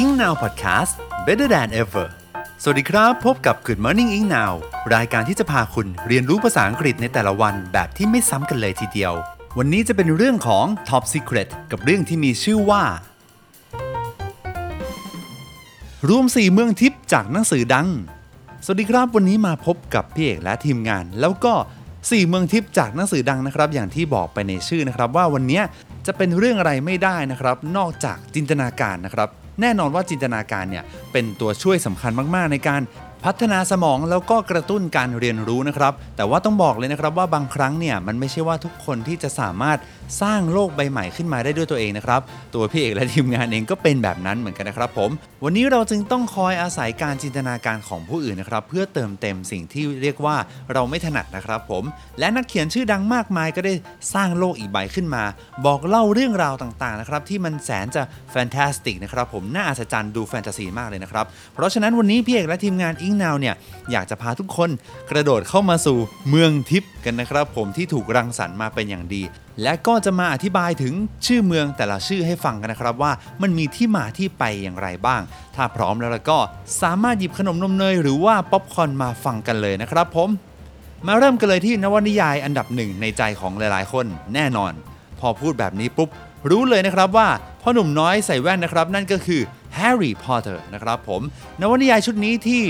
[0.00, 0.92] Ing Now Podcast
[1.26, 2.06] Better than ever
[2.62, 4.52] สวัสดีครับ พบกับ Good Morning Ing Now
[4.94, 9.12] รายการที่จะพาคุณเรียนรู้ภาษาอังกฤษในแต่ละวันแบบที่ไม่ซ้ำกันเลยทีเดียว
[9.58, 12.82] วันนี้จะเป็นเรื่องของ Top Secret กับเรื่องที่มีชื่อว่า
[16.08, 17.88] รวม 4 เมืองทิพย์จากหนังสือดัง
[18.64, 21.54] สวัสดีครับวันนี้มาพบกับพี่เอกและทีมงาน แล้วก็
[21.92, 25.60] 4 เมืองทิพย์จากหนังสือดังนะครับ อย่างที่บอกไปในชื่อนะครับว่าวันนี้
[26.06, 32.82] จะเป็นเรื่องอะไรไม่ได้นะครับ นอกจากจินตนาการนะครับ แน่นอนว่าจินตนาการเนี่ยเป็นตัวช่วยสำคัญมากๆ ในการ
[33.24, 39.78] พัฒนาสมองแล้วก็กระตุ้นการเรียนรู้นะครับ แต่ว่าต้องบอกเลยนะครับว่าบางครั้งเนี่ยมันไม่ใช่ว่าทุกคนที่จะสามารถ
[40.22, 42.20] สร้างโลกใบใหม่ขึ้นมาได้ด้วยตัวเองนะครับ
[42.54, 45.10] ตัวพี่เอกและทีมงานเองก็เป็นแบบนั้นเหมือนกันนะครับผม
[45.44, 50.36] วันนี้เราจึงต้องคอยอาศัยการจินตนาการของผู้อื่นนะครับ เพื่อเติมเต็มสิ่งที่เรียกว่า
[50.72, 51.84] เราไม่ถนัดนะครับผม
[52.18, 53.74] และนักเขียนชื่อดังมากมายก็ได้
[54.14, 55.24] สร้างโลกอีกใบขึ้นมา
[55.66, 63.54] บอกเล่าเรื่องราวต่างๆนะครับที่มันแสนจะ fantastic นะครับผมน่าอัศจรรย์ดูแฟนตาซีมากเลยนะครับ เพราะฉะนั้นวันนี้พี่เอกและทีมงาน Engnow เนี่ย
[63.90, 64.70] อยากจะพาทุกคน
[65.10, 65.98] กระโดดเข้ามาสู่
[66.28, 69.24] เมืองทิพย์กันนะครับ ผมที่ถูกรังสรรค์มาเป็นอย่างดี
[69.62, 70.94] และก็จะมาอธิบายถึง
[71.26, 75.22] ชื่อเมืองแต่ละชื่อให้ฟังกันนะครับว่ามันมีที่มาที่ไปอย่างไรบ้าง
[75.56, 76.38] ถ้าพร้อมแล้วก็
[76.82, 80.28] สามารถหยิบขนมนมเนยหรือว่าป๊อปคอร์นมาฟังกันเลยนะครับผม
[81.06, 84.72] มาเริ่มกันเลยที่นวนิยายอันดับหนึ่งในใจของหลายๆ คนแน่นอน
[85.20, 86.08] พอพูดแบบนี้ปุ๊บ
[86.50, 87.28] รู้เลยนะครับว่า
[87.62, 89.40] พ่อหนุ่มน้อยใส่แว่นนะครับ นั่นก็คือ
[89.74, 91.22] แฮร์รี่พอตเตอร์นะครับผม
[91.60, 92.62] นวนิยายชุดนี้ที่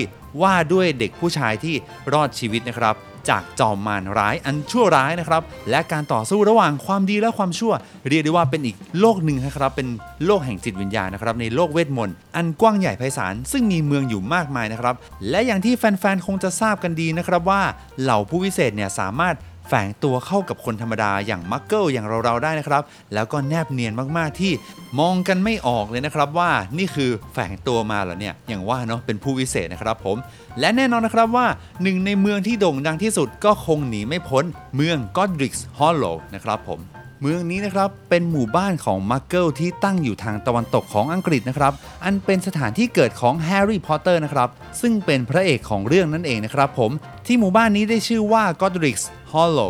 [0.42, 1.74] ว่าด้วยเด็กผู้ชายที่
[2.12, 2.94] รอดชีวิตนะครับ
[3.30, 7.72] จากจอมมารร้ายอันชั่วร้ายนะครับ และการต่อสู้ระหว่างความดีและความชั่ว
[8.08, 9.88] เรียกได้ว่าเป็นอีกโลกหนึ่งนะครับ เป็น
[10.26, 14.94] โลกแห่งจิตวิญญาณนะครับในโลกเวทมนต์อันกว้างใหญ่ไพศาลซึ่งมีเมืองอยู่มากมายนะครับ
[15.30, 17.62] และอย่างที่แฟนๆคงจะทราบกันดีนะครับว่า
[18.02, 19.34] เหล่าผู้วิเศษเนี่ยสามารถ
[19.68, 22.82] แฝงตัวเข้ากับคนธรรมดาอย่างมักเกิลอย่างเราๆได้นะครับ
[23.14, 24.52] แล้วก็แนบเนียนมากๆที่
[24.98, 30.16] มองกันไม่ออกเลยนะครับว่านี่คือแฝงตัวมาเหรอเนี่ยอย่างว่าเนาะเป็นผู้วิเศษนะครับผม
[30.60, 31.46] และแน่นอนนะครับว่า
[31.82, 34.44] หนึ่งในเมืองที่โด่งดังที่สุดก็คงหนีไม่พ้น
[34.76, 36.80] เมืองกอดริกส์ฮอลโลนะครับผม
[37.26, 41.72] เมืองนี้นะครับเป็นหมู่บ้านของมักเกิลที่ตั้งอยู่ทางตะวันตกของอังกฤษนะครับ
[42.04, 44.48] อันเป็นสถานที่เกิดของแฮร์รี่พอตเตอร์นะครับ
[44.80, 46.90] ซึ่งเป็นพระเอกของเรื่องนั่นเองนะครับผม
[47.26, 49.60] ที่หมู่บ้านนี้ได้ชื่อว่ากอดริกส์ฮอลโล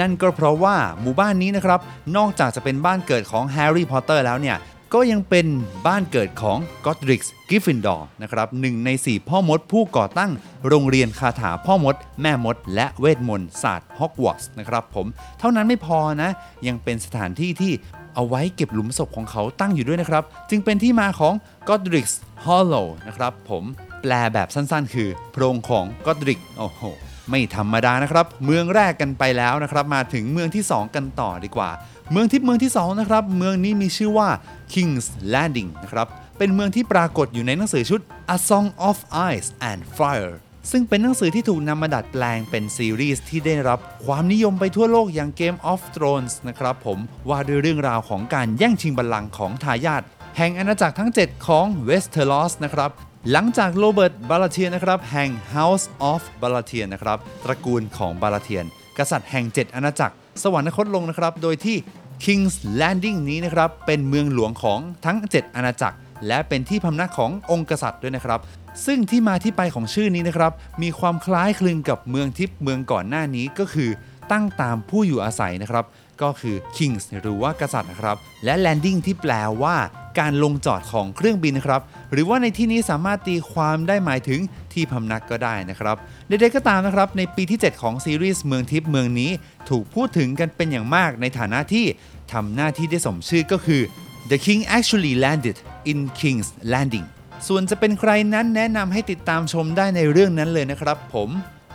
[0.00, 1.80] นั่นก็เพราะว่าหมู่บ้านนี้นะครับ
[2.16, 4.56] นอกจากจะเป็นบ้านเกิดของแฮร์รี่พอตเตอร์แล้วเนี่ย
[4.94, 5.46] ก็ยังเป็น
[5.86, 10.30] บ้านเกิดของ Godric Gryffindor นะครับหนึ่งใน 4 พ่อมดผู้ก่อตั้ง
[10.68, 15.06] โรงเรียนคาถาพ่อมด แม่มด และเวทมนต์ศาสตร์ฮอกวอตส์นะครับผม
[15.38, 16.30] เท่านั้นไม่พอนะ
[16.66, 17.72] ยังเป็นสถานที่ที่
[18.14, 21.34] เอาไว้เก็บหลุมศพของเขาตั้งอยู่ด้วยนะครับ จึงเป็นที่มาของ
[21.68, 22.06] Godric
[22.44, 23.64] Hollow นะครับผม
[24.02, 26.82] แปลแบบสั้นๆ คือโพรงของ Godric โอ้โห
[27.30, 31.70] ไม่ธรรมดานะครับ เมืองแรกกันไปแล้วนะครับ มาถึงเมืองที่ 2 กันต่อดีกว่า
[32.12, 34.28] เมืองที่เมืองที่2นะครับ เมืองนี้มีชื่อว่า
[34.72, 36.06] King's Landing นะครับ
[36.38, 38.00] เป็นเมืองที่ปรากฏอยู่ในหนังสือชุด
[38.34, 38.96] A Song of
[39.32, 40.34] Ice and Fire
[40.70, 46.98] ซึ่งเป็นหนังสือที่ถูกนำมาดัดแปลงเป็นซีรีส์ที่ได้รับความนิยมไปทั่วโลกอย่าง Game of Thrones นะครับผม
[47.28, 50.02] ว่าด้วยเรื่องราวของการแย่งชิงบัลลังก์ของทายาท
[50.36, 52.90] แห่งอาณาจักรทั้ง 7 ของ Westeros นะครับ
[53.32, 58.64] หลังจากโรเบิร์ตบาลาเทียนนะครับแห่ง House of b a l a t i o n นะครับตระกูลของบาลาเทียน
[58.98, 61.76] กษัตริย์แห่ง 7 อาณาจักร สวรรคตลงนะครับโดยที่
[62.24, 65.96] King's Landing นี้นะครับเป็นเมืองหลวงของทั้ง 7 อาณาจักร
[66.26, 68.40] และเป็นที่พำนักขององค์กษัตริย์ด้วยนะครับ
[68.86, 70.52] ซึ่งที่มาที่ไปของชื่อนี้นะครับ
[70.82, 73.90] มีความคล้ายคลึงกับเมืองทิพย์เมืองก่อนหน้านี้ก็คือ
[74.32, 75.84] ตั้งตามผู้อยู่อาศัยนะครับ
[76.22, 79.76] ก็คือ Kings หรือว่ากษัตริย์นะครับ และ Landing ที่แปลว่า
[80.18, 84.40] การลงจอดของเครื่องบินนะครับ หรือว่าในที่นี้สามารถตีความได้หมายถึง
[84.72, 85.96] ที่พำนักก็ได้นะครับ
[86.28, 89.30] ใดๆก็ตามนะครับ ในปีที่ 7 ของซีรีส์เมืองทิพย์เมืองนี้
[89.70, 91.86] ถูกพูดถึงกันเป็นอย่างมากในฐานะที่
[92.32, 93.82] ทำหน้าที่ได้สมชื่อก็คือ
[94.30, 95.56] The King actually landed
[95.90, 97.06] in King's Landing
[97.48, 101.30] ส่วนจะเป็นใครนั้นแนะนำให้ติดตามชมได้ในเรื่องนั้นเลยนะครับผม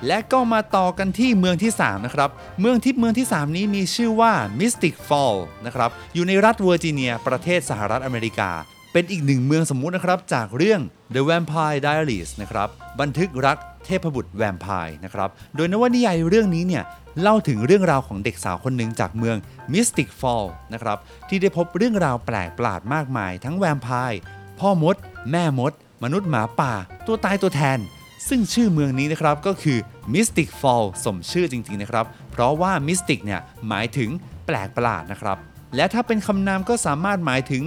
[0.07, 2.29] และก็มาต่อกันที่เมืองที่ 3 นะครับ
[2.59, 8.51] เมืองที่เมืองที่ 3 นี้มีชื่อว่า Mystic Fall นะครับ อยู่ในรัฐเวอร์จิเนีย ประเทศสหรัฐอเมริกา
[8.93, 10.81] เป็นอีกหนึ่งเมืองสมมุตินะครับ จากเรื่อง
[11.13, 12.69] The Vampire Diaries นะครับ
[12.99, 16.83] บันทึกรักเทพบุตรแวมไพร์นะครับ โดยนวนิยายเรื่องนี้เนี่ย
[17.21, 19.37] เล่าถึงเรื่องราวของเด็กสาวคนหนึ่งจากเมือง
[19.71, 20.97] Mystic Fall นะครับ
[21.29, 24.19] ที่ได้พบเรื่องราวแปลกประหลาดมากมาย ทั้งแวมไพร์
[24.59, 24.95] พ่อมด
[25.31, 25.71] แม่มด
[26.03, 26.73] มนุษย์หมาป่า
[27.05, 27.79] ตัวตายตัวแทน
[28.27, 29.77] ซึ่งชื่อเมืองนี้นะครับก็คือ
[30.13, 34.09] Mystic Fall สมชื่อจริงๆนะครับ เพราะว่า Mystic เนี่ยหมายถึง
[34.45, 35.37] แปลกประหลาดนะครับ
[35.75, 37.63] และถ้าเป็นคำนามก็สามารถหมายถึง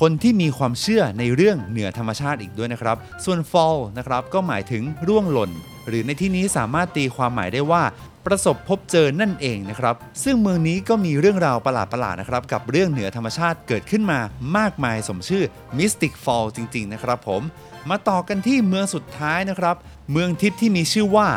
[0.00, 5.50] คนที่มีความเชื่อในเรื่องเหนือธรรมชาติอีกด้วยนะครับ ส่วน fall นะครับก็หมายถึงร่วงหล่น
[5.88, 7.82] หรือในที่นี้สามารถตีความหมายได้ว่า
[8.26, 9.94] ประสบพบเจอนั่นเองนะครับ
[10.24, 14.20] ซึ่งเมืองนี้ก็มีเรื่องราวประหลาดๆนะครับ กับเรื่องเหนือธรรมชาติเกิดขึ้นมา
[14.56, 15.44] มากมายสมชื่อ
[15.78, 17.42] Mystic Fall จริง ๆ นะครับผม
[17.90, 19.76] มาต่อกันที่เมืองสุดท้ายนะครับ
[20.12, 21.28] เมืองทิพย์ที่มีชื่อว่า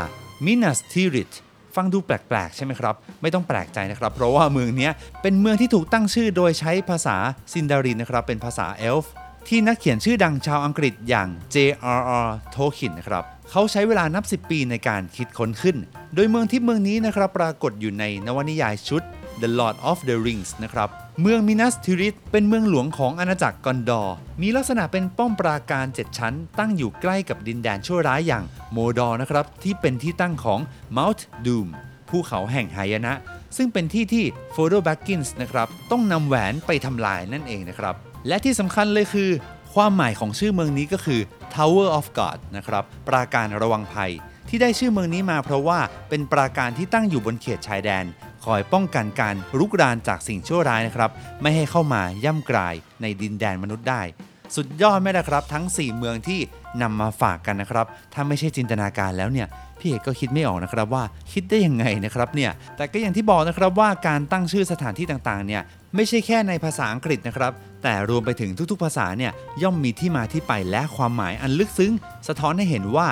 [0.45, 1.36] Minas Tirith
[1.75, 4.89] ฟังดูแปลกๆ ใช่ไหมครับ ไม่ต้องแปลกใจนะครับ เพราะว่าเมืองนี้
[5.21, 7.18] เป็นเมืองที่ถูกตั้งชื่อโดยใช้ภาษา
[7.53, 9.12] ซินดารินนะครับ เป็นภาษาเอลฟ์
[9.47, 12.30] ที่นักเขียนชื่อดังชาวอังกฤษอย่าง J.R.R.
[12.56, 15.77] Tolkien นะครับ เขาใช้เวลานับ 10 ปีในการคิดค้นขึ้น
[16.15, 19.01] โดยเมืองที่เมืองนี้นะครับ ปรากฏอยู่ในนวนิยายชุด
[19.42, 20.90] The Lord of the Rings นะครับ
[21.22, 28.44] เมืองมินัสทิริสเป็นเมืองหลวงของอาณาจักรกอนดอร์มีลักษณะเป็นป้อมปราการ 7 ชั้น ตั้งอยู่ใกล้กับดินแดนชั่วร้ายอย่าง
[28.74, 30.60] มอร์ดอร์นะครับ ที่เป็นที่ตั้งของ
[30.98, 31.68] Mount Doom
[32.10, 33.14] ภูเขาแห่งหายนะ
[33.58, 37.96] ซึ่งเป็นที่ที่โฟรโดแบ็กกินส์นะครับ ต้องนำแหวนไปทำลายนั่นเองนะครับ
[38.28, 39.30] และที่สำคัญเลยคือ
[39.75, 41.22] ความหมายของชื่อเมืองนี้ก็คือ
[41.56, 44.12] Tower of God นะครับ ปราการระวังภัย
[44.50, 45.80] ที่ได้ชื่อเมืองนี้มาเพราะว่า
[46.10, 48.06] เป็นปราการที่ตั้งอยู่บนเขตชายแดน
[48.45, 51.12] คอยป้องกันการรุกรานจากสิ่งชั่วร้ายนะครับ
[51.42, 54.01] ไม่ให้เข้ามาย่ำกรายในดินแดนมนุษย์ได้
[54.56, 56.39] สุดยอดไหมล่ะครับ ทั้ง 4 เมืองที่
[56.81, 59.47] นำมาฝากกันนะครับ ถ้าไม่ใช่จินตนาการแล้วเนี่ย
[59.80, 65.62] พี่เอกก็คิดไม่ออกนะครับว่าคิดได้ยังไงนะครับเนี่ยแต่ก็อย่างที่บอกนะครับว่าการตั้งชื่อสถานที่ต่างๆเนี่ย
[65.95, 67.51] ไม่ใช่แค่ในภาษาอังกฤษนะครับ
[67.83, 69.31] แต่รวมไปถึงทุกๆ ภาษาเนี่ย
[69.62, 71.94] ย่อมมีที่มาที่ไปและความหมายอันลึกซึ้ง
[72.27, 73.07] สะท้อนให้เห็นว่า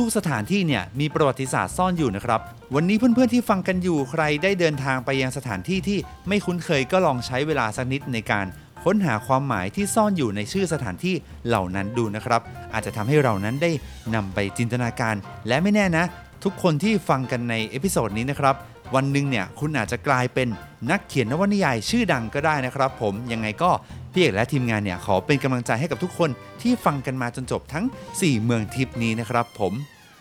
[0.00, 2.40] ทุกๆ สถานที่เนี่ยมีประวัติศาสตร์ซ่อนอยู่นะครับ
[2.74, 5.98] วันนี้เพื่อนๆที่ฟังกันอยู่ใครได้เดินทางไปยังสถานที่ที่
[6.28, 8.46] ไม่คุ้นเคยก็ลองใช้เวลาสักนิดในการ
[8.84, 11.14] ค้นหาความหมายที่ซ่อนอยู่ในชื่อสถานที่
[11.46, 12.40] เหล่านั้นดูนะครับ
[12.72, 13.70] อาจจะทำให้เรานั้นได้
[14.14, 15.14] นำไปจินตนาการ
[15.48, 16.04] และไม่แน่นะ
[16.44, 18.54] ทุกคนที่ฟังกันใน episode นี้นะครับ
[18.94, 20.48] วันหนึ่งเนี่ยคุณอาจจะกลายเป็น
[20.90, 23.70] นักเขียนนวนิยายชื่อดังก็ได้นะครับ ผมยังไงก็
[24.12, 26.30] พี่เอกและทีมงานเนี่ยขอเป็นกำลังใจให้กับทุกคน
[26.62, 27.84] ที่ฟังกันมาจนจบทั้ง
[28.14, 29.72] 4 เมืองทิพนี้นะครับ ผม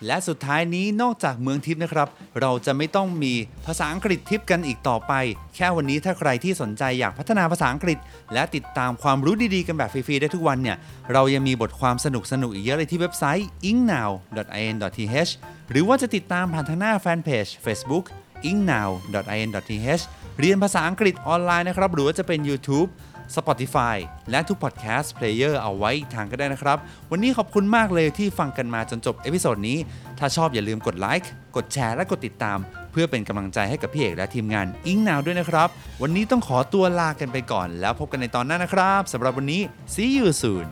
[0.06, 2.08] และสุดท้ายนี้นอกจากเมืองทิพย์นะครับ
[2.42, 3.34] เราจะไม่ต้องมี
[3.66, 5.14] ภาษาอังกฤษทิพย์กันอีกต่อไป
[5.56, 7.98] แค่วันนี้ถ้าใครที่สนใจอยากพัฒนาภาษาอังกฤษ
[8.34, 10.78] และติดตามความรู้ดีๆ กันแบบฟรีๆได้ทุกวันเนี่ย
[11.14, 15.32] เรายังมีบทความสนุกๆอีกเยอะเลยที่เว็บไซต์ ingnow.in.th
[15.72, 18.06] หรือว่าจะติดตามผ่านทางหน้าแฟนเพจ Facebook
[18.50, 20.04] engnow.in.th
[20.40, 22.90] เรียนภาษาอังกฤษออนไลน์นะครับหรือว่าจะเป็น YouTube
[23.36, 23.96] Spotify
[24.32, 26.78] และทุก Podcast Player เอาไว้อีกทางก็ได้นะครับ
[27.12, 29.78] วันนี้ขอบคุณมากเลยที่ฟังกันมาจนจบ episode นี้
[30.20, 32.58] ถ้าชอบอย่าลืมกดไลค์กดแชร์และกดติดตาม
[32.92, 35.70] เพื่อเป็นกำลังใจให้กับพี่เอกและทีมงาน Engnow ด้วยนะครับ
[36.02, 39.62] วันนี้ต้องขอตัวลากันไปก่อน แล้วพบกันในตอนหน้านะครับสำหรับวันนี้
[39.94, 40.68] see you soon